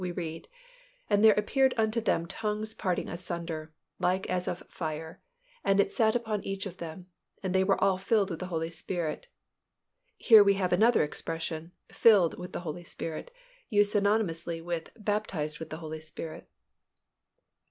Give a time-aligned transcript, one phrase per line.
[0.01, 0.47] we read,
[1.11, 5.21] "And there appeared unto them tongues parting asunder, like as of fire;
[5.63, 7.05] and it sat upon each one of them.
[7.43, 9.27] And they were all filled with the Holy Spirit."
[10.17, 13.29] Here we have another expression "filled with the Holy Spirit"
[13.69, 16.49] used synonymously with "baptized with the Holy Spirit."